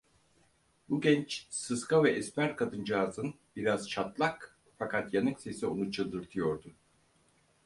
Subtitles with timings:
[0.89, 6.73] Bu genç, sıska ve esmer kadıncağızın biraz çatlak fakat yanık sesi onu çıldırtıyordu.